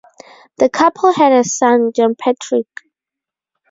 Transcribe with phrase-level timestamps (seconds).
[0.57, 2.65] The couple had a son, Jonpatrick.